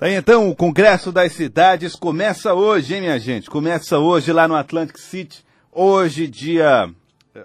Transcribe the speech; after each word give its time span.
Tá 0.00 0.06
aí, 0.06 0.14
então, 0.14 0.48
o 0.48 0.56
Congresso 0.56 1.12
das 1.12 1.34
Cidades 1.34 1.94
começa 1.94 2.54
hoje, 2.54 2.94
hein, 2.94 3.02
minha 3.02 3.18
gente? 3.18 3.50
Começa 3.50 3.98
hoje 3.98 4.32
lá 4.32 4.48
no 4.48 4.54
Atlantic 4.54 4.96
City. 4.96 5.44
Hoje, 5.70 6.26
dia. 6.26 6.90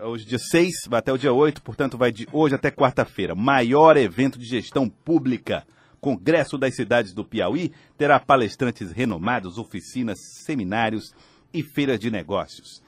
Hoje, 0.05 0.23
dia 0.23 0.39
6, 0.39 0.71
vai 0.87 0.99
até 0.99 1.11
o 1.11 1.17
dia 1.17 1.33
8, 1.33 1.61
portanto, 1.61 1.97
vai 1.97 2.13
de 2.13 2.25
hoje 2.31 2.55
até 2.55 2.71
quarta-feira. 2.71 3.35
Maior 3.35 3.97
evento 3.97 4.39
de 4.39 4.45
gestão 4.45 4.87
pública. 4.87 5.67
Congresso 5.99 6.57
das 6.57 6.73
Cidades 6.77 7.11
do 7.11 7.25
Piauí 7.25 7.73
terá 7.97 8.21
palestrantes 8.21 8.89
renomados, 8.89 9.57
oficinas, 9.57 10.17
seminários 10.45 11.13
e 11.53 11.61
feiras 11.61 11.99
de 11.99 12.09
negócios. 12.09 12.81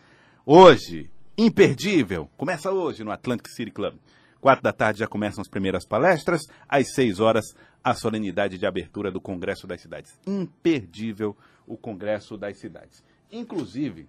Hoje, 0.45 1.11
imperdível, 1.37 2.29
começa 2.37 2.71
hoje 2.71 3.03
no 3.03 3.11
Atlantic 3.11 3.49
City 3.49 3.71
Club. 3.71 3.95
Quatro 4.47 4.63
da 4.63 4.71
tarde 4.71 4.99
já 4.99 5.07
começam 5.07 5.41
as 5.41 5.49
primeiras 5.49 5.85
palestras, 5.85 6.47
às 6.69 6.93
seis 6.93 7.19
horas 7.19 7.53
a 7.83 7.93
solenidade 7.93 8.57
de 8.57 8.65
abertura 8.65 9.11
do 9.11 9.19
Congresso 9.19 9.67
das 9.67 9.81
Cidades. 9.81 10.17
Imperdível 10.25 11.35
o 11.67 11.75
Congresso 11.75 12.37
das 12.37 12.57
Cidades. 12.57 13.03
Inclusive, 13.29 14.07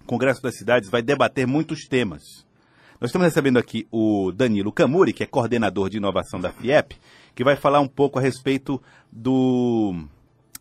o 0.00 0.04
Congresso 0.04 0.40
das 0.40 0.56
Cidades 0.56 0.88
vai 0.88 1.02
debater 1.02 1.44
muitos 1.44 1.88
temas. 1.88 2.46
Nós 3.00 3.08
estamos 3.08 3.26
recebendo 3.26 3.56
aqui 3.56 3.84
o 3.90 4.30
Danilo 4.30 4.70
Camuri, 4.70 5.12
que 5.12 5.24
é 5.24 5.26
coordenador 5.26 5.90
de 5.90 5.96
inovação 5.96 6.38
da 6.40 6.52
FIEP, 6.52 6.96
que 7.34 7.42
vai 7.42 7.56
falar 7.56 7.80
um 7.80 7.88
pouco 7.88 8.20
a 8.20 8.22
respeito 8.22 8.80
do 9.10 10.06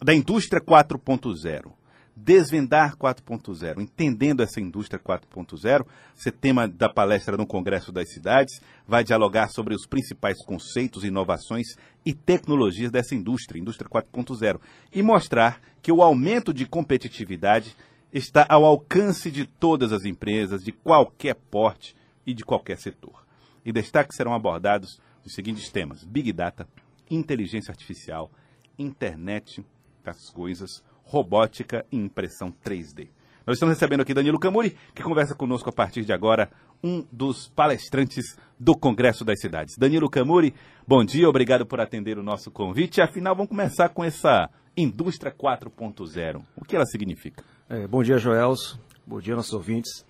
da 0.03 0.11
indústria 0.11 0.59
4.0. 0.59 1.71
Desvendar 2.19 2.97
4.0, 2.97 3.79
entendendo 3.79 4.41
essa 4.41 4.59
indústria 4.59 4.99
4.0. 4.99 5.85
Esse 6.17 6.31
tema 6.31 6.67
da 6.67 6.89
palestra 6.89 7.37
no 7.37 7.45
Congresso 7.45 7.91
das 7.91 8.11
Cidades 8.11 8.59
vai 8.87 9.03
dialogar 9.03 9.49
sobre 9.49 9.75
os 9.75 9.85
principais 9.85 10.43
conceitos, 10.43 11.03
inovações 11.03 11.67
e 12.03 12.15
tecnologias 12.15 12.89
dessa 12.89 13.13
indústria, 13.13 13.59
indústria 13.59 13.87
4.0, 13.87 14.59
e 14.91 15.03
mostrar 15.03 15.61
que 15.79 15.91
o 15.91 16.01
aumento 16.01 16.51
de 16.51 16.65
competitividade 16.65 17.75
está 18.11 18.47
ao 18.49 18.65
alcance 18.65 19.29
de 19.29 19.45
todas 19.45 19.93
as 19.93 20.03
empresas, 20.03 20.63
de 20.63 20.71
qualquer 20.71 21.35
porte 21.35 21.95
e 22.25 22.33
de 22.33 22.43
qualquer 22.43 22.79
setor. 22.79 23.27
E 23.63 23.71
destaques 23.71 24.17
serão 24.17 24.33
abordados 24.33 24.99
os 25.23 25.35
seguintes 25.35 25.69
temas: 25.69 26.03
Big 26.03 26.33
Data, 26.33 26.67
inteligência 27.11 27.71
artificial, 27.71 28.31
internet 28.75 29.63
das 30.03 30.31
coisas, 30.31 30.83
robótica 31.07 31.85
e 31.91 31.97
impressão 31.97 32.53
3D. 32.63 33.07
Nós 33.45 33.55
estamos 33.55 33.75
recebendo 33.75 34.01
aqui 34.01 34.13
Danilo 34.13 34.37
Camuri, 34.37 34.75
que 34.93 35.01
conversa 35.01 35.33
conosco 35.33 35.69
a 35.69 35.71
partir 35.71 36.03
de 36.03 36.11
agora, 36.11 36.49
um 36.83 37.05
dos 37.09 37.47
palestrantes 37.47 38.37
do 38.59 38.75
Congresso 38.75 39.23
das 39.23 39.39
Cidades. 39.39 39.77
Danilo 39.77 40.09
Camuri, 40.09 40.53
bom 40.85 41.03
dia, 41.03 41.29
obrigado 41.29 41.65
por 41.65 41.79
atender 41.79 42.17
o 42.17 42.23
nosso 42.23 42.51
convite. 42.51 43.01
Afinal, 43.01 43.33
vamos 43.35 43.49
começar 43.49 43.87
com 43.89 44.03
essa 44.03 44.49
indústria 44.75 45.31
4.0. 45.31 46.41
O 46.57 46.65
que 46.65 46.75
ela 46.75 46.85
significa? 46.85 47.41
É, 47.69 47.87
bom 47.87 48.03
dia, 48.03 48.17
Joels. 48.17 48.77
Bom 49.05 49.21
dia, 49.21 49.33
nossos 49.33 49.53
ouvintes. 49.53 50.05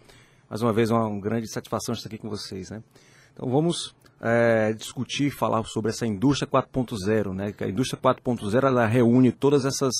Mais 0.50 0.64
uma 0.64 0.74
vez, 0.74 0.90
uma, 0.90 1.06
uma 1.06 1.22
grande 1.22 1.48
satisfação 1.48 1.94
estar 1.94 2.08
aqui 2.08 2.18
com 2.18 2.30
vocês. 2.30 2.72
Né? 2.72 2.82
Então, 3.34 3.48
vamos 3.48 3.96
é, 4.20 4.74
discutir, 4.74 5.30
falar 5.30 5.64
sobre 5.66 5.92
essa 5.92 6.08
indústria 6.08 6.50
4.0. 6.50 7.36
Né? 7.36 7.52
Que 7.52 7.66
a 7.66 7.70
indústria 7.70 8.02
4.0 8.02 8.66
ela 8.66 8.88
reúne 8.88 9.32
todas 9.32 9.64
essas 9.64 9.94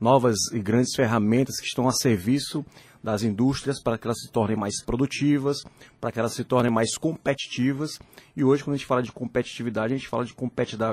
novas 0.00 0.36
e 0.52 0.58
grandes 0.58 0.94
ferramentas 0.96 1.60
que 1.60 1.66
estão 1.66 1.86
a 1.86 1.92
serviço 1.92 2.64
das 3.02 3.22
indústrias 3.22 3.82
para 3.82 3.98
que 3.98 4.06
elas 4.06 4.20
se 4.20 4.30
tornem 4.30 4.56
mais 4.56 4.82
produtivas, 4.84 5.58
para 6.00 6.12
que 6.12 6.18
elas 6.18 6.34
se 6.34 6.44
tornem 6.44 6.72
mais 6.72 6.96
competitivas. 6.96 7.98
E 8.36 8.44
hoje, 8.44 8.62
quando 8.62 8.74
a 8.74 8.76
gente 8.76 8.86
fala 8.86 9.02
de 9.02 9.12
competitividade, 9.12 9.94
a 9.94 9.96
gente 9.96 10.08
fala 10.08 10.24
de 10.24 10.34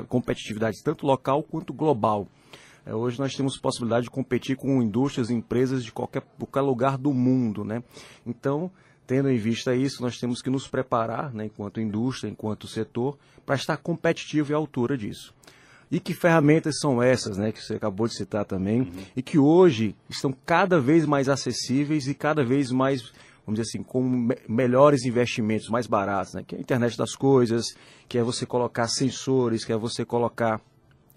competitividade 0.06 0.82
tanto 0.82 1.06
local 1.06 1.42
quanto 1.42 1.72
global. 1.72 2.26
É, 2.84 2.94
hoje 2.94 3.18
nós 3.18 3.34
temos 3.34 3.58
possibilidade 3.58 4.04
de 4.04 4.10
competir 4.10 4.56
com 4.56 4.82
indústrias 4.82 5.28
e 5.28 5.34
empresas 5.34 5.84
de 5.84 5.92
qualquer, 5.92 6.22
qualquer 6.38 6.62
lugar 6.62 6.96
do 6.96 7.12
mundo. 7.12 7.62
Né? 7.62 7.82
Então, 8.26 8.70
tendo 9.06 9.30
em 9.30 9.36
vista 9.36 9.74
isso, 9.74 10.02
nós 10.02 10.18
temos 10.18 10.40
que 10.40 10.48
nos 10.48 10.66
preparar, 10.66 11.32
né, 11.34 11.46
enquanto 11.46 11.80
indústria, 11.80 12.30
enquanto 12.30 12.66
setor, 12.66 13.18
para 13.44 13.56
estar 13.56 13.76
competitivo 13.76 14.52
e 14.52 14.54
à 14.54 14.56
altura 14.56 14.96
disso. 14.96 15.34
E 15.90 15.98
que 15.98 16.12
ferramentas 16.12 16.78
são 16.80 17.02
essas, 17.02 17.36
né, 17.38 17.50
que 17.52 17.62
você 17.62 17.74
acabou 17.74 18.06
de 18.06 18.14
citar 18.14 18.44
também, 18.44 18.82
uhum. 18.82 18.92
e 19.16 19.22
que 19.22 19.38
hoje 19.38 19.94
estão 20.08 20.34
cada 20.44 20.80
vez 20.80 21.06
mais 21.06 21.28
acessíveis 21.28 22.06
e 22.06 22.14
cada 22.14 22.44
vez 22.44 22.70
mais, 22.70 23.12
vamos 23.46 23.58
dizer 23.58 23.62
assim, 23.62 23.82
com 23.82 24.02
me 24.02 24.36
melhores 24.48 25.04
investimentos, 25.04 25.68
mais 25.68 25.86
baratos, 25.86 26.34
né, 26.34 26.44
que 26.46 26.54
é 26.54 26.58
a 26.58 26.60
internet 26.60 26.96
das 26.96 27.14
coisas, 27.14 27.74
que 28.08 28.18
é 28.18 28.22
você 28.22 28.44
colocar 28.44 28.86
sensores, 28.88 29.64
que 29.64 29.72
é 29.72 29.76
você 29.76 30.04
colocar 30.04 30.60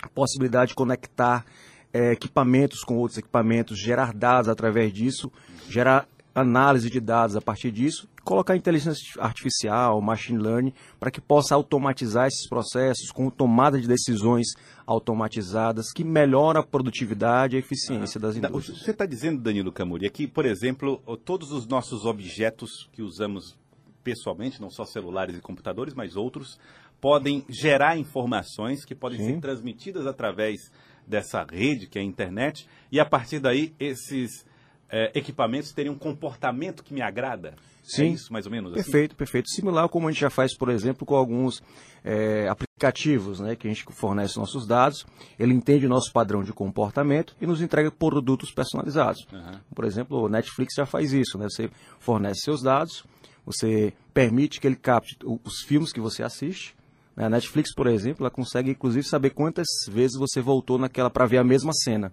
a 0.02 0.08
possibilidade 0.08 0.70
de 0.70 0.76
conectar 0.76 1.46
é, 1.94 2.14
equipamentos 2.14 2.84
com 2.84 2.96
outros 2.96 3.18
equipamentos, 3.18 3.78
gerar 3.78 4.14
dados 4.14 4.50
através 4.50 4.94
disso, 4.94 5.32
gerar 5.70 6.08
análise 6.34 6.90
de 6.90 7.00
dados 7.00 7.36
a 7.36 7.42
partir 7.42 7.72
disso, 7.72 8.08
colocar 8.24 8.56
inteligência 8.56 9.22
artificial, 9.22 10.02
machine 10.02 10.40
learning, 10.40 10.74
para 11.00 11.12
que 11.12 11.19
possa 11.19 11.56
automatizar 11.56 12.28
esses 12.28 12.47
processos 12.47 13.12
com 13.12 13.30
tomada 13.30 13.80
de 13.80 13.88
decisões 13.88 14.47
automatizadas 14.86 15.91
que 15.91 16.03
melhora 16.03 16.59
a 16.59 16.64
produtividade 16.64 17.56
e 17.56 17.58
a 17.58 17.59
eficiência 17.59 18.20
das 18.20 18.36
indústrias. 18.36 18.81
Você 18.81 18.91
está 18.91 19.06
dizendo, 19.06 19.41
Danilo 19.41 19.72
Camuri, 19.72 20.06
é 20.06 20.09
que, 20.09 20.28
por 20.28 20.46
exemplo, 20.46 21.02
todos 21.25 21.52
os 21.52 21.68
nossos 21.68 22.06
objetos 22.06 22.90
que 22.91 23.02
usamos 23.02 23.58
pessoalmente, 24.03 24.59
não 24.59 24.70
só 24.70 24.86
celulares 24.86 25.38
e 25.38 25.41
computadores, 25.41 25.94
mas 25.94 26.16
outros, 26.16 26.59
podem 27.00 27.44
gerar 27.50 27.97
informações 27.97 28.86
que 28.86 28.96
podem 28.96 29.20
Sim. 29.20 29.25
ser 29.25 29.40
transmitidas 29.41 30.08
através 30.08 30.72
dessa 31.06 31.44
rede 31.44 31.88
que 31.88 31.97
é 31.97 32.02
a 32.02 32.06
internet, 32.06 32.68
e 32.91 33.00
a 33.00 33.06
partir 33.06 33.40
daí 33.40 33.74
esses 33.80 34.46
é, 34.91 35.12
equipamentos 35.16 35.72
terem 35.72 35.91
um 35.91 35.97
comportamento 35.97 36.84
que 36.84 36.94
me 36.94 37.02
agrada? 37.02 37.50
É 37.50 37.72
Sim. 37.84 38.03
É 38.03 38.07
isso, 38.09 38.31
mais 38.31 38.46
ou 38.46 38.52
menos? 38.52 38.74
Assim? 38.74 38.84
Perfeito, 38.84 39.12
assim? 39.12 39.18
perfeito. 39.18 39.50
Similar 39.50 39.88
como 39.90 40.07
a 40.07 40.12
gente 40.12 40.22
já 40.22 40.29
faz, 40.29 40.56
por 40.56 40.69
exemplo, 40.69 41.06
com 41.06 41.16
alguns 41.16 41.63
é, 42.03 42.47
aplicativos 42.47 43.40
né, 43.40 43.56
que 43.56 43.68
a 43.68 43.72
gente 43.72 43.85
fornece 43.91 44.38
nossos 44.38 44.68
dados, 44.68 45.06
ele 45.40 45.53
entende 45.53 45.85
o 45.85 45.90
nosso 45.90 46.12
padrão 46.12 46.44
de 46.44 46.52
comportamento 46.52 47.35
e 47.41 47.47
nos 47.47 47.62
entrega 47.62 47.90
produtos 47.90 48.52
personalizados. 48.52 49.25
Uhum. 49.31 49.59
Por 49.74 49.85
exemplo, 49.85 50.25
o 50.25 50.29
Netflix 50.29 50.74
já 50.75 50.85
faz 50.85 51.13
isso, 51.13 51.38
né? 51.38 51.47
Você 51.50 51.69
fornece 52.00 52.41
seus 52.41 52.62
dados, 52.62 53.03
você 53.46 53.94
permite 54.13 54.59
que 54.59 54.68
ele 54.68 54.75
capte 54.75 55.18
os 55.23 55.62
filmes 55.62 55.94
que 55.94 56.00
você 56.00 56.22
assiste. 56.22 56.75
Né? 57.16 57.25
A 57.25 57.29
Netflix, 57.29 57.73
por 57.73 57.88
exemplo, 57.88 58.23
ela 58.23 58.31
consegue 58.31 58.72
inclusive 58.72 59.08
saber 59.08 59.31
quantas 59.31 59.68
vezes 59.90 60.18
você 60.18 60.41
voltou 60.41 60.78
naquela 60.78 61.09
para 61.09 61.25
ver 61.25 61.38
a 61.38 61.44
mesma 61.44 61.72
cena 61.73 62.12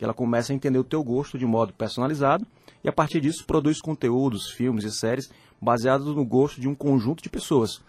que 0.00 0.04
ela 0.04 0.14
começa 0.14 0.50
a 0.50 0.56
entender 0.56 0.78
o 0.78 0.82
teu 0.82 1.04
gosto 1.04 1.36
de 1.36 1.44
modo 1.44 1.74
personalizado 1.74 2.46
e 2.82 2.88
a 2.88 2.92
partir 2.92 3.20
disso 3.20 3.44
produz 3.46 3.82
conteúdos, 3.82 4.50
filmes 4.50 4.82
e 4.82 4.90
séries 4.90 5.30
baseados 5.60 6.06
no 6.16 6.24
gosto 6.24 6.58
de 6.58 6.66
um 6.66 6.74
conjunto 6.74 7.22
de 7.22 7.28
pessoas. 7.28 7.82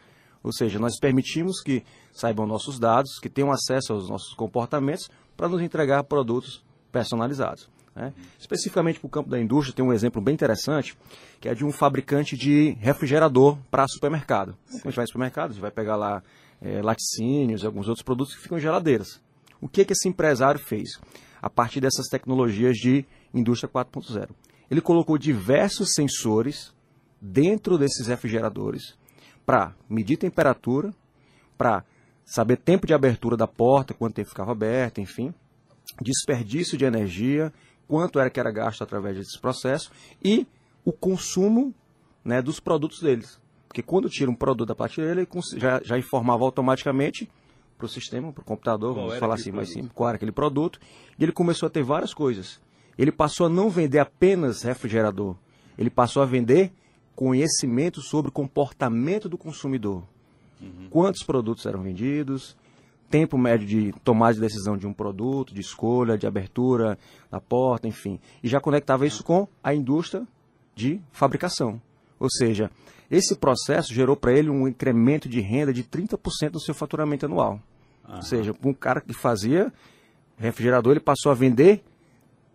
Ou 0.44 0.52
seja, 0.52 0.78
nós 0.78 1.00
permitimos 1.00 1.62
que 1.62 1.86
saibam 2.12 2.46
nossos 2.46 2.78
dados, 2.78 3.18
que 3.18 3.30
tenham 3.30 3.50
acesso 3.50 3.94
aos 3.94 4.10
nossos 4.10 4.34
comportamentos 4.34 5.10
para 5.38 5.48
nos 5.48 5.62
entregar 5.62 6.04
produtos 6.04 6.62
personalizados. 6.92 7.70
Né? 7.96 8.14
Especificamente 8.38 9.00
para 9.00 9.08
o 9.08 9.10
campo 9.10 9.30
da 9.30 9.40
indústria, 9.40 9.74
tem 9.74 9.86
um 9.86 9.94
exemplo 9.94 10.22
bem 10.22 10.34
interessante, 10.34 10.98
que 11.40 11.48
é 11.48 11.56
de 11.56 11.64
um 11.64 11.72
fabricante 11.72 12.36
de 12.36 12.72
refrigerador 12.82 13.58
para 13.72 13.88
supermercado. 13.88 14.58
Quando 14.70 14.82
a 14.82 14.90
gente 14.90 14.96
vai 14.98 15.04
no 15.04 15.08
supermercado, 15.08 15.52
a 15.52 15.54
gente 15.54 15.62
vai 15.62 15.72
pegar 15.72 15.96
lá 15.96 16.22
é, 16.62 16.82
laticínios 16.82 17.64
e 17.64 17.66
alguns 17.66 17.88
outros 17.88 18.04
produtos 18.04 18.36
que 18.36 18.42
ficam 18.42 18.58
em 18.58 18.62
geladeiras. 18.62 19.22
O 19.62 19.70
que, 19.70 19.86
que 19.86 19.94
esse 19.94 20.10
empresário 20.10 20.60
fez? 20.60 21.00
A 21.42 21.50
partir 21.50 21.80
dessas 21.80 22.08
tecnologias 22.08 22.78
de 22.78 23.06
indústria 23.34 23.70
4.0. 23.70 24.30
Ele 24.70 24.82
colocou 24.82 25.18
diversos 25.18 25.94
sensores 25.94 26.74
dentro 27.20 27.78
desses 27.78 28.08
refrigeradores 28.08 28.98
para 29.46 29.76
medir 29.90 30.18
temperatura, 30.18 30.94
para 31.58 31.84
saber 32.26 32.58
tempo 32.58 32.88
de 32.88 32.94
abertura 32.94 33.36
da 33.36 33.48
porta, 33.48 33.94
quanto 33.94 34.16
tempo 34.16 34.30
ficava 34.30 34.52
aberta, 34.52 35.02
enfim, 35.02 35.34
desperdício 36.02 36.78
de 36.78 36.86
energia, 36.86 37.52
quanto 37.88 38.20
era 38.20 38.30
que 38.30 38.40
era 38.40 38.52
gasto 38.52 38.84
através 38.84 39.18
desses 39.18 39.38
processos 39.38 39.92
e 40.24 40.48
o 40.86 40.94
consumo 40.94 41.74
né, 42.24 42.42
dos 42.42 42.60
produtos 42.60 43.02
deles. 43.02 43.40
Porque 43.68 43.82
quando 43.82 44.10
tira 44.10 44.30
um 44.30 44.36
produto 44.36 44.68
da 44.68 44.76
prateleira, 44.76 45.22
ele 45.22 45.30
já, 45.58 45.82
já 45.84 45.98
informava 45.98 46.44
automaticamente 46.44 47.30
para 47.82 47.88
o 47.88 47.90
sistema, 47.90 48.32
para 48.32 48.42
o 48.42 48.46
computador, 48.46 48.94
qual 48.94 49.08
vamos 49.08 49.20
falar 49.20 49.34
assim 49.34 49.52
mais 49.52 49.70
simples, 49.70 49.92
qual 49.94 50.10
era 50.10 50.16
aquele 50.18 50.32
produto, 50.32 50.80
e 51.18 51.24
ele 51.24 51.32
começou 51.32 51.66
a 51.66 51.70
ter 51.70 51.82
várias 51.82 52.14
coisas. 52.14 52.62
Ele 52.96 53.12
passou 53.12 53.48
a 53.48 53.50
não 53.50 53.70
vender 53.70 53.98
apenas 53.98 54.62
refrigerador, 54.62 55.36
ele 55.78 55.90
passou 55.90 56.22
a 56.22 56.26
vender 56.26 56.72
conhecimento 57.16 58.02
sobre 58.02 58.30
o 58.30 58.32
comportamento 58.32 59.28
do 59.28 59.38
consumidor. 59.38 60.04
Uhum. 60.62 60.88
Quantos 60.92 61.24
produtos 61.24 61.66
eram 61.66 61.82
vendidos, 61.82 62.56
tempo 63.10 63.38
médio 63.38 63.68
de 63.68 63.94
tomar 64.04 64.34
de 64.34 64.40
decisão 64.40 64.78
de 64.78 64.86
um 64.86 64.94
produto, 64.94 65.54
de 65.54 65.62
escolha, 65.62 66.18
de 66.18 66.28
abertura 66.28 66.98
da 67.32 67.42
porta, 67.42 67.88
enfim. 67.88 68.20
E 68.44 68.48
já 68.48 68.62
conectava 68.62 69.08
isso 69.08 69.24
com 69.24 69.48
a 69.64 69.74
indústria 69.74 70.26
de 70.76 71.02
fabricação. 71.12 71.82
Ou 72.20 72.30
seja, 72.30 72.70
esse 73.10 73.36
processo 73.36 73.94
gerou 73.94 74.16
para 74.16 74.32
ele 74.32 74.50
um 74.50 74.66
incremento 74.68 75.28
de 75.28 75.42
renda 75.42 75.74
de 75.74 75.84
30% 75.84 76.52
do 76.52 76.62
seu 76.62 76.74
faturamento 76.74 77.26
anual. 77.26 77.60
Ou 78.08 78.22
seja, 78.22 78.54
um 78.64 78.74
cara 78.74 79.02
que 79.02 79.14
fazia 79.14 79.72
refrigerador 80.38 80.94
ele 80.94 81.00
passou 81.00 81.32
a 81.32 81.36
vender 81.36 81.84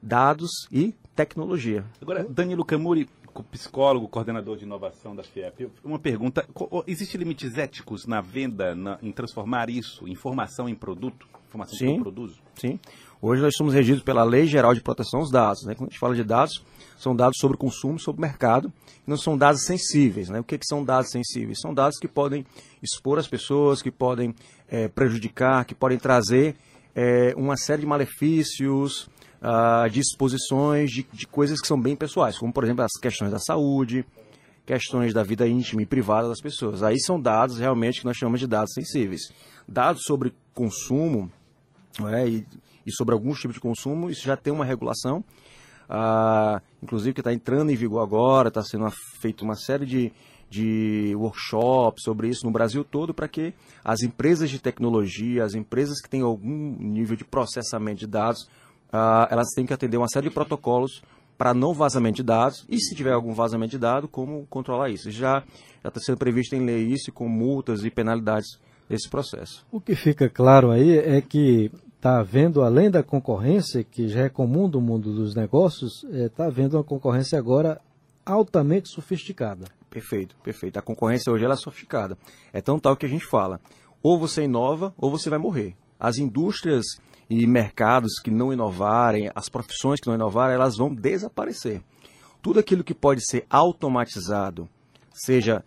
dados 0.02 0.50
e 0.70 0.94
tecnologia. 1.14 1.84
Agora, 2.00 2.24
Danilo 2.24 2.64
Camuri, 2.64 3.08
psicólogo, 3.50 4.08
coordenador 4.08 4.56
de 4.56 4.64
inovação 4.64 5.14
da 5.14 5.22
FIEP, 5.22 5.70
uma 5.84 5.98
pergunta: 5.98 6.46
existe 6.86 7.16
limites 7.16 7.56
éticos 7.56 8.06
na 8.06 8.20
venda, 8.20 8.74
na, 8.74 8.98
em 9.02 9.12
transformar 9.12 9.70
isso, 9.70 10.06
informação 10.08 10.68
em 10.68 10.74
produto? 10.74 11.26
Informação 11.48 11.78
sim, 11.78 11.86
que 11.86 11.92
eu 11.92 12.02
produzo? 12.02 12.40
Sim. 12.54 12.78
Hoje 13.20 13.40
nós 13.40 13.54
somos 13.56 13.72
regidos 13.72 14.02
pela 14.02 14.22
Lei 14.24 14.46
Geral 14.46 14.74
de 14.74 14.82
Proteção 14.82 15.20
aos 15.20 15.30
Dados. 15.30 15.64
Né? 15.64 15.74
Quando 15.74 15.88
a 15.88 15.90
gente 15.90 15.98
fala 15.98 16.14
de 16.14 16.22
dados, 16.22 16.62
são 16.98 17.16
dados 17.16 17.38
sobre 17.40 17.56
consumo, 17.56 17.98
sobre 17.98 18.20
mercado, 18.20 18.70
não 19.06 19.16
são 19.16 19.38
dados 19.38 19.64
sensíveis. 19.64 20.28
Né? 20.28 20.38
O 20.38 20.44
que, 20.44 20.58
que 20.58 20.66
são 20.66 20.84
dados 20.84 21.10
sensíveis? 21.10 21.58
São 21.60 21.72
dados 21.72 21.98
que 21.98 22.06
podem 22.06 22.44
expor 22.82 23.18
as 23.18 23.26
pessoas, 23.26 23.80
que 23.80 23.90
podem 23.90 24.34
é, 24.68 24.88
prejudicar, 24.88 25.64
que 25.64 25.74
podem 25.74 25.98
trazer 25.98 26.56
é, 26.94 27.32
uma 27.36 27.56
série 27.56 27.80
de 27.80 27.86
malefícios, 27.86 29.08
uh, 29.40 29.88
de 29.90 30.00
exposições, 30.00 30.90
de, 30.90 31.06
de 31.12 31.26
coisas 31.26 31.60
que 31.60 31.66
são 31.66 31.80
bem 31.80 31.96
pessoais, 31.96 32.38
como 32.38 32.52
por 32.52 32.64
exemplo 32.64 32.84
as 32.84 33.00
questões 33.00 33.30
da 33.30 33.38
saúde, 33.38 34.04
questões 34.64 35.14
da 35.14 35.22
vida 35.22 35.46
íntima 35.46 35.82
e 35.82 35.86
privada 35.86 36.28
das 36.28 36.40
pessoas. 36.40 36.82
Aí 36.82 36.98
são 36.98 37.20
dados 37.20 37.58
realmente 37.58 38.00
que 38.00 38.06
nós 38.06 38.16
chamamos 38.16 38.40
de 38.40 38.46
dados 38.46 38.72
sensíveis. 38.74 39.32
Dados 39.66 40.02
sobre 40.04 40.34
consumo 40.52 41.30
é, 42.12 42.28
e, 42.28 42.46
e, 42.86 42.92
sobre 42.92 43.14
alguns 43.14 43.40
tipos 43.40 43.54
de 43.54 43.60
consumo, 43.60 44.08
isso 44.08 44.22
já 44.22 44.36
tem 44.36 44.52
uma 44.52 44.64
regulação, 44.64 45.24
uh, 45.88 46.60
inclusive 46.82 47.14
que 47.14 47.20
está 47.20 47.32
entrando 47.32 47.70
em 47.70 47.76
vigor 47.76 48.02
agora, 48.02 48.48
está 48.48 48.62
sendo 48.62 48.88
feita 49.20 49.44
uma 49.44 49.56
série 49.56 49.84
de, 49.84 50.12
de 50.48 51.12
workshops 51.16 52.02
sobre 52.04 52.28
isso 52.28 52.46
no 52.46 52.52
Brasil 52.52 52.84
todo 52.84 53.12
para 53.12 53.28
que 53.28 53.52
as 53.84 54.02
empresas 54.02 54.48
de 54.50 54.58
tecnologia, 54.58 55.44
as 55.44 55.54
empresas 55.54 56.00
que 56.00 56.08
têm 56.08 56.22
algum 56.22 56.76
nível 56.78 57.16
de 57.16 57.24
processamento 57.24 58.00
de 58.00 58.06
dados, 58.06 58.42
uh, 58.92 59.26
elas 59.30 59.48
têm 59.54 59.66
que 59.66 59.72
atender 59.72 59.96
uma 59.96 60.08
série 60.08 60.28
de 60.28 60.34
protocolos 60.34 61.02
para 61.36 61.52
não 61.52 61.74
vazamento 61.74 62.16
de 62.16 62.22
dados 62.22 62.64
e 62.68 62.78
se 62.78 62.94
tiver 62.94 63.12
algum 63.12 63.32
vazamento 63.32 63.72
de 63.72 63.78
dados, 63.78 64.08
como 64.10 64.46
controlar 64.46 64.88
isso. 64.88 65.10
Já 65.10 65.42
está 65.84 66.00
sendo 66.00 66.18
previsto 66.18 66.54
em 66.54 66.64
lei 66.64 66.86
isso 66.86 67.12
com 67.12 67.28
multas 67.28 67.84
e 67.84 67.90
penalidades 67.90 68.58
desse 68.88 69.08
processo. 69.08 69.66
O 69.70 69.80
que 69.80 69.94
fica 69.94 70.28
claro 70.28 70.70
aí 70.70 70.96
é 70.96 71.20
que 71.20 71.70
está 72.06 72.20
havendo, 72.20 72.62
além 72.62 72.88
da 72.88 73.02
concorrência, 73.02 73.82
que 73.82 74.06
já 74.06 74.20
é 74.20 74.28
comum 74.28 74.68
do 74.68 74.80
mundo 74.80 75.12
dos 75.12 75.34
negócios, 75.34 76.04
está 76.04 76.16
é, 76.16 76.28
tá 76.28 76.46
havendo 76.46 76.76
uma 76.76 76.84
concorrência 76.84 77.36
agora 77.36 77.80
altamente 78.24 78.88
sofisticada. 78.88 79.66
Perfeito, 79.90 80.36
perfeito. 80.40 80.78
A 80.78 80.82
concorrência 80.82 81.32
hoje 81.32 81.44
ela 81.44 81.54
é 81.54 81.56
sofisticada. 81.56 82.16
É 82.52 82.60
tão 82.60 82.78
tal 82.78 82.96
que 82.96 83.06
a 83.06 83.08
gente 83.08 83.26
fala, 83.26 83.60
ou 84.00 84.20
você 84.20 84.44
inova 84.44 84.94
ou 84.96 85.10
você 85.10 85.28
vai 85.28 85.38
morrer. 85.38 85.74
As 85.98 86.16
indústrias 86.16 86.84
e 87.28 87.44
mercados 87.44 88.20
que 88.22 88.30
não 88.30 88.52
inovarem, 88.52 89.28
as 89.34 89.48
profissões 89.48 89.98
que 89.98 90.06
não 90.06 90.14
inovarem, 90.14 90.54
elas 90.54 90.76
vão 90.76 90.94
desaparecer. 90.94 91.82
Tudo 92.40 92.60
aquilo 92.60 92.84
que 92.84 92.94
pode 92.94 93.26
ser 93.26 93.44
automatizado, 93.50 94.68
seja 95.12 95.64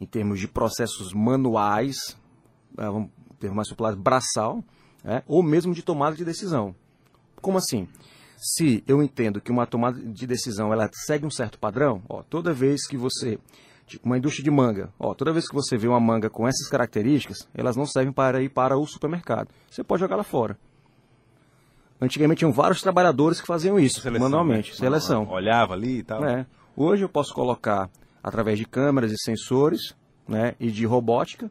em 0.00 0.06
termos 0.06 0.40
de 0.40 0.48
processos 0.48 1.12
manuais, 1.12 1.96
eh, 2.78 2.86
vamos 2.86 3.10
ter 3.38 3.50
mais 3.52 3.68
popular, 3.68 3.94
braçal, 3.94 4.64
é, 5.04 5.22
ou 5.26 5.42
mesmo 5.42 5.74
de 5.74 5.82
tomada 5.82 6.16
de 6.16 6.24
decisão. 6.24 6.74
Como 7.40 7.58
assim? 7.58 7.88
Se 8.36 8.82
eu 8.86 9.02
entendo 9.02 9.40
que 9.40 9.52
uma 9.52 9.66
tomada 9.66 10.00
de 10.00 10.26
decisão 10.26 10.72
ela 10.72 10.88
segue 10.92 11.24
um 11.24 11.30
certo 11.30 11.58
padrão, 11.58 12.02
ó, 12.08 12.22
toda 12.22 12.52
vez 12.52 12.86
que 12.86 12.96
você 12.96 13.38
tipo 13.86 14.06
uma 14.06 14.16
indústria 14.16 14.44
de 14.44 14.50
manga. 14.50 14.92
Ó, 14.98 15.14
toda 15.14 15.32
vez 15.32 15.48
que 15.48 15.54
você 15.54 15.76
vê 15.76 15.86
uma 15.86 16.00
manga 16.00 16.30
com 16.30 16.46
essas 16.46 16.68
características, 16.68 17.48
elas 17.54 17.76
não 17.76 17.86
servem 17.86 18.12
para 18.12 18.42
ir 18.42 18.48
para 18.48 18.76
o 18.76 18.86
supermercado. 18.86 19.48
Você 19.70 19.84
pode 19.84 20.00
jogá-la 20.00 20.24
fora. 20.24 20.56
Antigamente 22.00 22.40
tinham 22.40 22.52
vários 22.52 22.80
trabalhadores 22.80 23.40
que 23.40 23.46
faziam 23.46 23.78
isso, 23.78 24.00
seleção, 24.00 24.28
manualmente, 24.28 24.70
né? 24.70 24.76
seleção. 24.76 25.28
Olhava 25.28 25.74
ali 25.74 25.98
e 25.98 26.02
tal. 26.02 26.24
É. 26.24 26.46
Hoje 26.76 27.04
eu 27.04 27.08
posso 27.08 27.32
colocar 27.32 27.88
através 28.22 28.58
de 28.58 28.64
câmeras 28.64 29.12
e 29.12 29.16
sensores 29.18 29.94
né, 30.26 30.54
e 30.58 30.70
de 30.70 30.84
robótica 30.84 31.50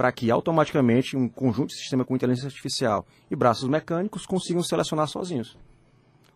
para 0.00 0.10
que 0.10 0.30
automaticamente 0.30 1.14
um 1.14 1.28
conjunto 1.28 1.74
de 1.74 1.76
sistema 1.76 2.06
com 2.06 2.16
inteligência 2.16 2.46
artificial 2.46 3.06
e 3.30 3.36
braços 3.36 3.68
mecânicos 3.68 4.24
consigam 4.24 4.62
selecionar 4.62 5.06
sozinhos. 5.06 5.58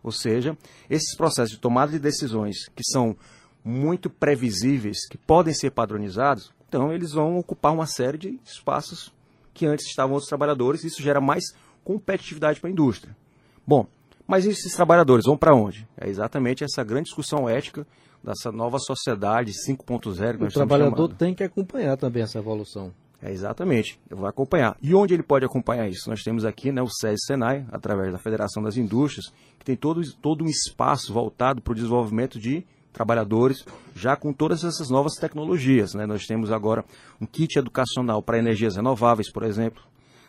Ou 0.03 0.11
seja, 0.11 0.55
esses 0.87 1.17
processos 1.17 1.55
de 1.55 1.59
tomada 1.59 1.91
de 1.91 1.97
decisões 1.97 2.67
que 2.75 2.83
são 2.83 3.17
muito 3.63 4.07
previsíveis, 4.07 5.07
que 5.09 5.17
podem 5.17 5.51
ser 5.51 5.71
padronizados, 5.71 6.53
então 6.69 6.93
eles 6.93 7.13
vão 7.13 7.39
ocupar 7.39 7.73
uma 7.73 7.87
série 7.87 8.19
de 8.19 8.39
espaços 8.45 9.11
que 9.51 9.65
antes 9.65 9.87
estavam 9.87 10.13
outros 10.13 10.29
trabalhadores, 10.29 10.83
e 10.83 10.87
isso 10.87 11.01
gera 11.01 11.19
mais 11.19 11.45
competitividade 11.83 12.59
para 12.59 12.69
a 12.69 12.71
indústria. 12.71 13.17
Bom, 13.65 13.87
mas 14.27 14.45
esses 14.45 14.75
trabalhadores 14.75 15.25
vão 15.25 15.35
para 15.35 15.55
onde? 15.55 15.87
É 15.97 16.07
exatamente 16.07 16.63
essa 16.63 16.83
grande 16.83 17.05
discussão 17.05 17.49
ética 17.49 17.87
dessa 18.23 18.51
nova 18.51 18.77
sociedade 18.77 19.53
5.0 19.67 20.49
O 20.49 20.53
trabalhador 20.53 21.11
tem 21.15 21.33
que 21.33 21.43
acompanhar 21.43 21.97
também 21.97 22.21
essa 22.21 22.37
evolução. 22.37 22.93
É 23.21 23.31
exatamente, 23.31 23.99
eu 24.09 24.17
vou 24.17 24.27
acompanhar. 24.27 24.77
E 24.81 24.93
onde 24.93 25.13
ele 25.13 25.23
pode 25.23 25.45
acompanhar 25.45 25.87
isso? 25.87 26.09
Nós 26.09 26.21
temos 26.21 26.45
aqui 26.45 26.71
né, 26.71 26.81
o 26.81 26.87
SES 26.87 27.25
Senai, 27.25 27.65
através 27.71 28.11
da 28.11 28.19
Federação 28.19 28.61
das 28.61 28.77
Indústrias, 28.77 29.31
que 29.57 29.65
tem 29.65 29.75
todo, 29.75 30.01
todo 30.21 30.43
um 30.43 30.47
espaço 30.47 31.13
voltado 31.13 31.61
para 31.61 31.71
o 31.71 31.75
desenvolvimento 31.75 32.39
de 32.39 32.65
trabalhadores, 32.93 33.65
já 33.95 34.15
com 34.15 34.31
todas 34.31 34.63
essas 34.63 34.89
novas 34.89 35.15
tecnologias. 35.15 35.93
Né? 35.93 36.05
Nós 36.05 36.25
temos 36.25 36.51
agora 36.51 36.85
um 37.19 37.25
kit 37.25 37.57
educacional 37.57 38.21
para 38.21 38.37
energias 38.37 38.75
renováveis, 38.75 39.31
por 39.31 39.43
exemplo, 39.43 39.81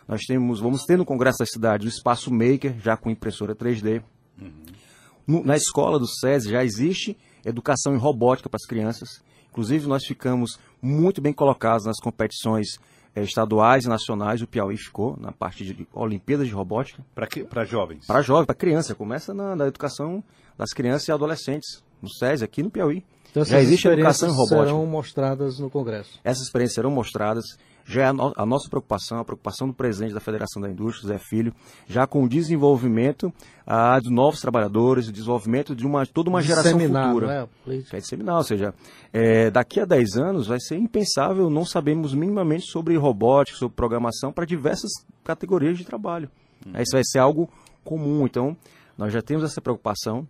nós 0.07 0.21
temos, 0.21 0.61
vamos 0.61 0.85
ter 0.85 0.97
no 0.97 1.05
Congresso 1.05 1.39
da 1.39 1.45
Cidade 1.45 1.85
o 1.85 1.89
Espaço 1.89 2.31
Maker, 2.31 2.79
já 2.79 2.95
com 2.95 3.09
impressora 3.09 3.53
3D. 3.53 4.01
Uhum. 4.39 5.43
na 5.43 5.57
escola 5.57 5.99
do 5.99 6.07
SESI 6.07 6.51
já 6.51 6.63
existe 6.63 7.17
educação 7.47 7.93
em 7.95 7.97
robótica 7.97 8.49
para 8.49 8.57
as 8.57 8.65
crianças. 8.65 9.21
Inclusive, 9.49 9.87
nós 9.87 10.05
ficamos 10.05 10.59
muito 10.81 11.21
bem 11.21 11.33
colocados 11.33 11.85
nas 11.85 11.97
competições 11.99 12.67
é, 13.15 13.23
estaduais 13.23 13.85
e 13.85 13.89
nacionais. 13.89 14.41
O 14.41 14.47
Piauí 14.47 14.77
ficou 14.77 15.17
na 15.19 15.31
parte 15.31 15.65
de 15.65 15.87
Olimpíadas 15.93 16.47
de 16.47 16.53
Robótica. 16.53 17.03
Para 17.49 17.65
jovens? 17.65 18.05
Para 18.05 18.21
jovens, 18.21 18.45
para 18.45 18.55
criança. 18.55 18.93
Começa 18.93 19.33
na, 19.33 19.55
na, 19.55 19.67
educação 19.67 20.23
das 20.57 20.71
crianças 20.71 21.07
e 21.07 21.11
adolescentes, 21.11 21.83
no 22.01 22.09
SESI, 22.09 22.43
aqui 22.43 22.61
no 22.61 22.69
Piauí. 22.69 23.03
Então, 23.31 23.43
já 23.43 23.59
existe 23.59 23.87
educação 23.87 24.29
em 24.29 24.31
robótica. 24.31 24.65
serão 24.65 24.85
mostradas 24.85 25.59
no 25.59 25.69
Congresso. 25.69 26.19
Essas 26.23 26.43
experiências 26.43 26.75
serão 26.75 26.91
mostradas 26.91 27.45
já 27.87 28.01
é 28.01 28.05
a, 28.07 28.13
no, 28.13 28.33
a, 28.35 28.45
nossa 28.45 28.69
preocupação, 28.69 29.19
a 29.19 29.23
preocupação 29.25 29.67
do 29.67 29.73
presidente 29.73 30.13
da 30.13 30.19
Federação 30.19 30.61
da 30.61 30.69
Indústria, 30.69 31.07
Zé 31.07 31.17
Filho, 31.17 31.53
já 31.87 32.05
com 32.05 32.23
o 32.23 32.29
desenvolvimento 32.29 33.33
ah, 33.65 33.97
de 33.99 34.11
novos 34.11 34.41
trabalhadores, 34.41 35.07
o 35.07 35.11
desenvolvimento 35.11 35.73
de 35.73 35.85
uma, 35.85 36.05
toda 36.05 36.29
uma 36.29 36.41
geração 36.41 36.77
futura. 36.77 37.49
É, 37.65 37.95
é 37.95 37.99
disseminar, 37.99 38.37
ou 38.37 38.43
seja, 38.43 38.73
é, 39.13 39.49
daqui 39.49 39.79
a 39.79 39.85
10 39.85 40.17
anos 40.17 40.47
vai 40.47 40.59
ser 40.59 40.75
impensável 40.75 41.49
não 41.49 41.63
sabermos 41.63 42.13
minimamente 42.13 42.65
sobre 42.69 42.97
robótica, 42.97 43.57
sobre 43.57 43.75
programação 43.75 44.33
para 44.33 44.45
diversas 44.45 44.91
categorias 45.23 45.77
de 45.77 45.85
trabalho. 45.85 46.29
Hum. 46.65 46.71
Isso 46.81 46.91
vai 46.91 47.03
ser 47.05 47.19
algo 47.19 47.49
comum, 47.85 48.25
então 48.25 48.55
nós 48.97 49.13
já 49.13 49.21
temos 49.21 49.45
essa 49.45 49.61
preocupação, 49.61 50.27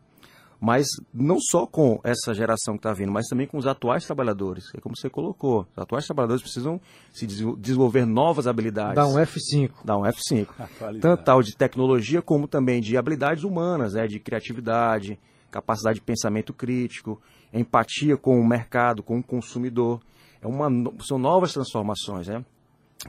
mas 0.60 0.88
não 1.14 1.40
só 1.40 1.68
com 1.68 2.00
essa 2.04 2.34
geração 2.34 2.74
que 2.74 2.80
está 2.80 2.94
vindo, 2.94 3.12
mas 3.12 3.28
também 3.28 3.46
com 3.46 3.58
os 3.58 3.68
atuais 3.68 4.06
trabalhadores. 4.06 4.66
É 4.76 4.82
como 4.82 4.96
você 4.96 5.10
colocou, 5.10 5.68
os 5.76 5.84
atuais 5.84 6.06
trabalhadores 6.06 6.42
precisam 6.42 6.82
se 7.14 7.28
desenvolver 7.28 8.06
novas 8.06 8.48
habilidades. 8.48 8.96
Dá 8.96 9.08
um 9.08 9.16
F5. 9.16 9.72
Dá 9.86 9.98
um 9.98 10.02
F5. 10.02 10.48
Tanto 11.00 11.24
tal 11.24 11.44
de 11.44 11.56
tecnologia 11.56 12.22
como 12.22 12.48
também 12.48 12.82
de 12.82 12.98
habilidades 12.98 13.44
humanas, 13.44 13.94
né, 13.94 14.08
de 14.08 14.20
criatividade, 14.20 15.20
capacidade 15.52 16.00
de 16.00 16.06
pensamento 16.06 16.54
crítico, 16.54 17.22
empatia 17.54 18.18
com 18.18 18.40
o 18.40 18.48
mercado, 18.48 19.04
com 19.04 19.20
o 19.20 19.24
consumidor. 19.24 20.02
É 20.42 20.48
uma, 20.48 20.70
são 21.02 21.18
novas 21.18 21.54
transformações, 21.54 22.28
né? 22.28 22.44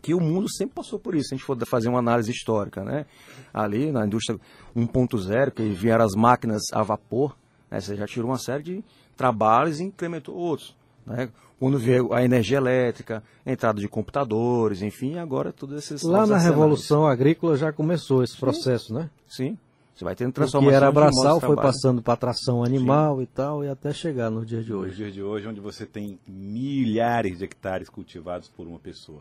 Que 0.02 0.14
o 0.14 0.20
mundo 0.20 0.50
sempre 0.50 0.74
passou 0.74 0.98
por 0.98 1.14
isso, 1.14 1.28
se 1.28 1.34
a 1.34 1.38
gente 1.38 1.46
for 1.46 1.58
fazer 1.66 1.88
uma 1.88 1.98
análise 1.98 2.30
histórica, 2.30 2.84
né? 2.84 3.06
Ali 3.52 3.90
na 3.90 4.06
indústria 4.06 4.38
1.0, 4.76 5.50
que 5.50 5.62
vieram 5.70 6.04
as 6.04 6.14
máquinas 6.14 6.62
a 6.72 6.82
vapor, 6.82 7.36
né? 7.70 7.80
você 7.80 7.96
já 7.96 8.06
tirou 8.06 8.30
uma 8.30 8.38
série 8.38 8.62
de 8.62 8.84
trabalhos 9.16 9.80
e 9.80 9.84
incrementou 9.84 10.36
outros. 10.36 10.76
Né? 11.06 11.30
Quando 11.58 11.78
veio 11.78 12.12
a 12.12 12.22
energia 12.22 12.58
elétrica, 12.58 13.22
a 13.44 13.50
entrada 13.50 13.80
de 13.80 13.88
computadores, 13.88 14.82
enfim, 14.82 15.18
agora 15.18 15.52
todos 15.52 15.76
esses... 15.78 16.02
Lá 16.02 16.26
na 16.26 16.38
Revolução 16.38 17.06
Agrícola 17.06 17.56
já 17.56 17.72
começou 17.72 18.22
esse 18.22 18.36
processo, 18.36 18.88
Sim. 18.88 18.94
né? 18.94 19.10
Sim, 19.26 19.58
você 19.94 20.04
vai 20.04 20.14
tendo 20.14 20.32
transformação. 20.32 20.70
que 20.70 20.76
era 20.76 20.92
braçal, 20.92 21.40
foi 21.40 21.56
passando 21.56 22.00
para 22.00 22.14
tração 22.14 22.62
animal 22.62 23.16
Sim. 23.16 23.22
e 23.22 23.26
tal, 23.26 23.64
e 23.64 23.68
até 23.68 23.92
chegar 23.92 24.30
no 24.30 24.46
dia 24.46 24.62
de 24.62 24.72
hoje. 24.72 24.90
No 24.90 24.96
dia 24.96 25.10
de 25.10 25.22
hoje, 25.22 25.48
onde 25.48 25.60
você 25.60 25.84
tem 25.84 26.20
milhares 26.24 27.38
de 27.38 27.44
hectares 27.44 27.88
cultivados 27.88 28.48
por 28.48 28.68
uma 28.68 28.78
pessoa 28.78 29.20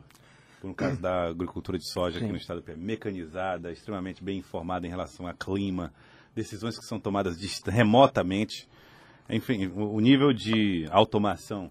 no 0.63 0.73
caso 0.73 0.99
da 0.99 1.29
agricultura 1.29 1.77
de 1.77 1.87
soja 1.89 2.17
Sim. 2.19 2.25
aqui 2.25 2.31
no 2.31 2.37
estado 2.37 2.57
do 2.57 2.63
Piauí, 2.63 2.79
mecanizada, 2.79 3.71
extremamente 3.71 4.23
bem 4.23 4.39
informada 4.39 4.87
em 4.87 4.89
relação 4.89 5.27
a 5.27 5.33
clima, 5.33 5.93
decisões 6.35 6.77
que 6.77 6.85
são 6.85 6.99
tomadas 6.99 7.37
remotamente. 7.65 8.67
Enfim, 9.29 9.67
o, 9.67 9.95
o 9.95 9.99
nível 9.99 10.33
de 10.33 10.87
automação 10.89 11.69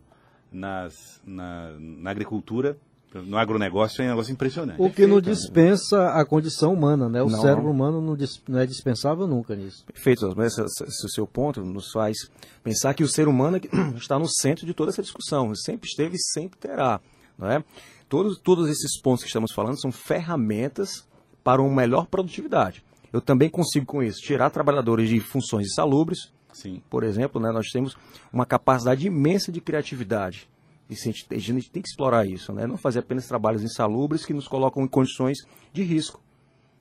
nas, 0.52 1.20
na, 1.26 1.72
na, 1.78 2.10
agricultura 2.10 2.76
No 3.12 3.36
agronegócio 3.36 4.02
é 4.02 4.06
um 4.06 4.10
negócio 4.10 4.32
impressionante. 4.32 4.80
O 4.80 4.90
que 4.90 5.06
não 5.06 5.20
dispensa 5.20 6.10
a 6.10 6.24
condição 6.24 6.72
humana, 6.72 7.08
né? 7.08 7.22
O 7.22 7.28
Não. 7.28 7.40
cérebro 7.40 7.70
humano 7.70 8.00
não, 8.00 8.16
dis- 8.16 8.42
não 8.48 8.58
é 8.58 8.66
dispensável 8.66 9.26
nunca 9.26 9.56
nisso. 9.56 9.84
Perfeito, 9.86 10.32
mas 10.36 10.56
esse, 10.58 10.84
esse 10.84 11.08
seu 11.08 11.26
ponto 11.26 11.64
nos 11.64 11.90
faz 11.90 12.16
pensar 12.62 12.94
que 12.94 13.02
o 13.02 13.08
ser 13.08 13.26
humano 13.26 13.56
é 13.56 13.60
que 13.60 13.68
está 13.96 14.18
no 14.18 14.28
centro 14.28 14.66
de 14.66 14.74
toda 14.74 14.90
essa 14.90 15.02
discussão. 15.02 15.54
Sempre 15.54 15.88
esteve 15.88 16.16
e 16.16 16.20
sempre 16.20 16.58
terá. 16.58 17.00
Não 17.38 17.50
é? 17.50 17.64
Todos, 18.08 18.38
todos 18.38 18.68
esses 18.68 19.00
pontos 19.00 19.22
que 19.22 19.28
estamos 19.28 19.52
falando 19.52 19.80
são 19.80 19.92
ferramentas 19.92 21.06
para 21.42 21.62
uma 21.62 21.74
melhor 21.74 22.06
produtividade. 22.06 22.84
Eu 23.12 23.20
também 23.20 23.48
consigo, 23.48 23.86
com 23.86 24.02
isso, 24.02 24.20
tirar 24.20 24.50
trabalhadores 24.50 25.08
de 25.08 25.20
funções 25.20 25.68
insalubres. 25.68 26.32
Sim. 26.52 26.82
Por 26.90 27.04
exemplo, 27.04 27.40
né, 27.40 27.50
nós 27.52 27.68
temos 27.68 27.96
uma 28.32 28.44
capacidade 28.44 29.06
imensa 29.06 29.52
de 29.52 29.60
criatividade. 29.60 30.48
E 30.88 30.94
a 30.94 30.96
gente, 30.96 31.26
a 31.30 31.38
gente 31.38 31.70
tem 31.70 31.82
que 31.82 31.88
explorar 31.88 32.26
isso, 32.26 32.52
né? 32.52 32.66
não 32.66 32.76
fazer 32.76 33.00
apenas 33.00 33.26
trabalhos 33.26 33.62
insalubres 33.62 34.24
que 34.24 34.32
nos 34.32 34.46
colocam 34.46 34.84
em 34.84 34.88
condições 34.88 35.38
de 35.72 35.82
risco. 35.82 36.20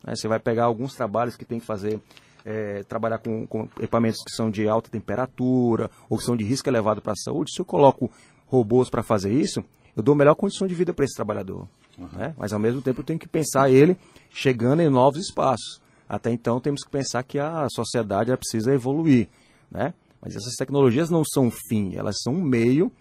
né? 0.06 0.16
Você 0.16 0.28
vai 0.28 0.40
pegar 0.40 0.66
alguns 0.66 0.94
trabalhos 0.94 1.36
que 1.36 1.44
tem 1.44 1.60
que 1.60 1.66
fazer, 1.66 2.00
é, 2.46 2.84
trabalhar 2.84 3.18
com, 3.18 3.48
com 3.48 3.64
equipamentos 3.80 4.22
que 4.24 4.32
são 4.32 4.52
de 4.52 4.68
alta 4.68 4.92
temperatura 4.92 5.90
ou 6.08 6.18
que 6.20 6.24
são 6.24 6.38
de 6.38 6.44
risco 6.44 6.70
elevado 6.70 7.02
para 7.02 7.14
a 7.14 7.16
saúde. 7.16 7.52
Se 7.52 7.60
eu 7.60 7.66
coloco 7.66 8.12
robôs 8.46 8.90
para 8.92 9.02
fazer 9.02 9.34
isso, 9.34 9.64
eu 9.96 10.04
dou 10.04 10.16
melhor 10.16 10.36
condição 10.36 10.68
de 10.68 10.76
vida 10.76 10.94
para 10.94 11.06
esse 11.06 11.16
trabalhador. 11.16 11.68
né? 12.14 12.34
Mas 12.38 12.52
ao 12.52 12.60
mesmo 12.60 12.82
tempo 12.82 13.02
eu 13.02 13.06
tenho 13.06 13.20
que 13.20 13.28
pensar 13.28 13.70
ele 13.70 13.98
chegando 14.30 14.82
em 14.82 14.90
novos 14.90 15.20
espaços. 15.20 15.82
Até 16.08 16.32
então 16.32 16.60
temos 16.60 16.84
que 16.84 16.92
pensar 16.92 17.24
que 17.24 17.40
a 17.40 17.68
sociedade 17.70 18.36
precisa 18.38 18.74
evoluir. 18.74 19.28
Né? 19.72 19.94
Mas 20.22 20.36
essas 20.36 20.56
tecnologias 20.56 21.10
não 21.10 21.24
são 21.24 21.46
um 21.46 21.52
fim, 21.52 21.96
elas 21.96 22.18
são 22.22 22.34
um 22.34 22.42
meio, 22.42 22.92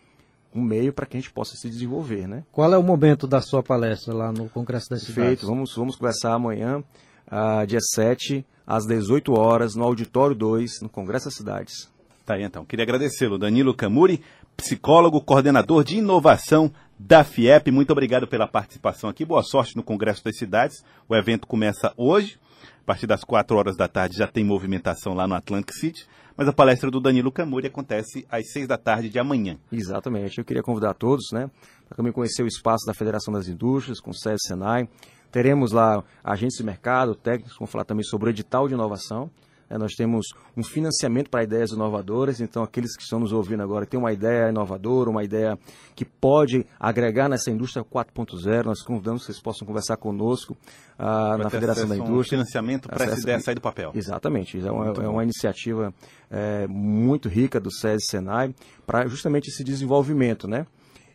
um 0.55 0.63
meio 0.63 0.93
para 0.93 1.07
que 1.07 1.17
a 1.17 1.21
gente 1.21 1.33
possa 1.33 1.57
se 1.57 1.69
desenvolver. 1.69 2.29
Né? 2.29 2.45
Qual 2.53 2.73
é 2.73 2.79
o 2.79 2.83
momento 2.83 3.27
da 3.27 3.41
sua 3.41 3.63
palestra 3.63 4.15
lá 4.15 4.33
no 4.33 4.49
Congresso 4.49 4.89
das 4.91 5.01
Cidades? 5.01 5.15
Perfeito, 5.15 5.47
vamos, 5.47 5.75
vamos 5.75 5.97
conversar 5.97 6.35
amanhã, 6.35 6.83
ah, 7.27 7.65
dia 7.65 7.81
7, 7.81 8.45
às 8.67 8.87
18 8.87 9.33
horas, 9.33 9.75
no 9.75 9.85
Auditório 9.85 10.35
2, 10.35 10.81
no 10.83 10.89
Congresso 10.89 11.27
das 11.27 11.35
Cidades. 11.35 11.93
Tá 12.25 12.35
aí 12.35 12.43
então. 12.43 12.65
Queria 12.65 12.85
agradecê-lo, 12.85 13.39
Danilo 13.39 13.75
Camuri, 13.75 14.23
psicólogo, 14.57 15.21
coordenador 15.21 15.85
de 15.85 15.99
inovação 15.99 16.73
da 16.99 17.25
FIEP. 17.25 17.71
Muito 17.71 17.91
obrigado 17.91 18.27
pela 18.27 18.47
participação 18.47 19.11
aqui. 19.11 19.25
Boa 19.25 19.43
sorte 19.43 19.77
no 19.77 19.83
Congresso 19.83 20.25
das 20.25 20.37
Cidades. 20.37 20.85
O 21.09 21.15
evento 21.15 21.47
começa 21.47 21.93
hoje. 21.97 22.39
A 22.83 22.87
partir 22.87 23.07
das 23.07 23.25
4 23.25 23.57
horas 23.57 23.77
da 23.77 23.89
tarde 23.89 24.19
já 24.19 24.27
tem 24.27 24.45
movimentação 24.45 25.15
lá 25.15 25.27
no 25.27 25.35
Atlantic 25.35 25.73
City. 25.73 26.07
Mas 26.37 26.49
a 26.49 26.53
palestra 26.53 26.91
do 26.91 27.01
Danilo 27.01 27.31
Camuri 27.31 27.69
acontece 27.69 28.27
às 28.29 28.51
6 28.51 28.67
da 28.67 28.77
tarde 28.77 29.09
de 29.09 29.19
amanhã. 29.19 29.57
Exatamente. 29.71 30.39
Eu 30.39 30.45
queria 30.45 30.63
convidar 30.63 30.95
todos, 30.95 31.31
né, 31.33 31.49
para 31.89 31.97
também 31.97 32.13
conhecer 32.13 32.43
o 32.43 32.47
espaço 32.47 32.85
da 32.87 32.93
Federação 32.93 33.33
das 33.33 33.49
Indústrias, 33.49 34.01
com 34.01 34.13
sede 34.13 34.45
Senai. 34.45 34.89
Teremos 35.31 35.73
lá 35.73 36.03
agentes 36.23 36.57
de 36.57 36.65
mercado, 36.65 37.15
técnicos, 37.15 37.57
vamos 37.59 37.71
falar 37.71 37.85
também 37.85 38.05
sobre 38.05 38.29
o 38.29 38.31
edital 38.31 38.69
de 38.69 38.75
inovação. 38.75 39.31
É, 39.75 39.79
nós 39.79 39.95
temos 39.95 40.29
um 40.57 40.63
financiamento 40.63 41.29
para 41.29 41.43
ideias 41.43 41.73
inovadoras, 41.73 42.41
então 42.41 42.63
aqueles 42.63 42.97
que 42.97 43.03
estão 43.03 43.19
nos 43.19 43.33
ouvindo 43.33 43.63
agora 43.63 43.85
têm 43.85 43.99
uma 43.99 44.13
ideia 44.13 44.49
inovadora, 44.51 45.11
uma 45.11 45.25
ideia 45.25 45.59
que 45.97 46.05
pode 46.05 46.65
agregar 46.79 47.29
nessa 47.29 47.51
indústria 47.51 47.85
4.0, 47.85 48.67
nós 48.67 48.83
convidamos 48.83 49.23
que 49.23 49.27
vocês 49.27 49.43
possam 49.43 49.67
conversar 49.67 49.97
conosco 49.97 50.57
ah, 50.97 51.37
na 51.37 51.51
Federação 51.51 51.89
da 51.89 51.95
acesso 51.95 52.03
a 52.03 52.05
um 52.05 52.15
Indústria. 52.15 52.39
financiamento 52.39 52.89
para 52.89 53.05
essa 53.05 53.21
ideia 53.21 53.41
sair 53.41 53.57
do 53.57 53.61
papel. 53.61 53.91
Exatamente, 53.95 54.65
é 54.65 54.71
uma, 54.71 54.93
é 54.93 55.09
uma 55.09 55.25
iniciativa 55.25 55.93
é, 56.31 56.69
muito 56.69 57.29
rica 57.29 57.59
do 57.59 57.73
SESI 57.73 58.07
Senai 58.07 58.55
para 58.87 59.09
justamente 59.09 59.49
esse 59.49 59.65
desenvolvimento, 59.65 60.47
né? 60.47 60.67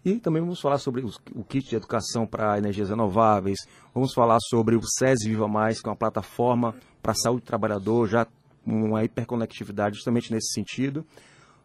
E 0.03 0.15
também 0.15 0.41
vamos 0.41 0.61
falar 0.61 0.77
sobre 0.77 1.03
o 1.35 1.43
kit 1.43 1.69
de 1.69 1.75
educação 1.75 2.25
para 2.25 2.57
energias 2.57 2.89
renováveis, 2.89 3.59
vamos 3.93 4.13
falar 4.13 4.37
sobre 4.49 4.75
o 4.75 4.81
SESI 4.81 5.27
Viva 5.29 5.47
Mais, 5.47 5.81
que 5.81 5.87
é 5.87 5.91
uma 5.91 5.95
plataforma 5.95 6.73
para 7.01 7.11
a 7.11 7.15
saúde 7.15 7.41
do 7.41 7.45
trabalhador, 7.45 8.07
já 8.07 8.25
uma 8.65 9.03
hiperconectividade 9.03 9.95
justamente 9.95 10.31
nesse 10.31 10.53
sentido. 10.53 11.05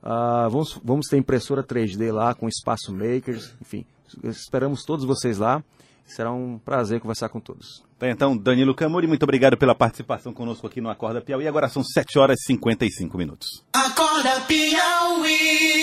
Ah, 0.03 0.49
vamos, 0.51 0.79
vamos 0.85 1.07
ter 1.09 1.17
impressora 1.17 1.63
3D 1.63 2.13
lá 2.13 2.35
com 2.35 2.47
espaço 2.47 2.93
makers, 2.93 3.55
enfim, 3.61 3.87
esperamos 4.23 4.85
todos 4.85 5.05
vocês 5.05 5.39
lá. 5.39 5.63
Será 6.07 6.31
um 6.31 6.59
prazer 6.59 7.01
conversar 7.01 7.31
com 7.31 7.41
todos. 7.41 7.83
Tá, 7.99 8.11
então, 8.11 8.37
Danilo 8.37 8.75
Camuri, 8.75 9.07
muito 9.07 9.23
obrigado 9.23 9.57
pela 9.57 9.75
participação 9.75 10.35
conosco 10.35 10.67
aqui 10.67 10.79
no 10.79 10.91
Acorda 10.91 11.23
Piauí. 11.23 11.49
Agora 11.49 11.67
são 11.69 11.83
7 11.83 12.19
horas 12.19 12.37
e 12.43 12.47
55 12.49 13.17
minutos. 13.17 13.65
Acorda 13.73 14.43
Piauí. 14.43 15.75